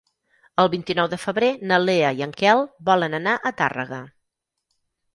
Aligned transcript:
El 0.63 0.71
vint-i-nou 0.75 1.09
de 1.11 1.19
febrer 1.25 1.51
na 1.73 1.79
Lea 1.85 2.11
i 2.21 2.25
en 2.29 2.35
Quel 2.41 2.65
volen 2.91 3.21
anar 3.23 3.39
a 3.51 3.55
Tàrrega. 3.63 4.05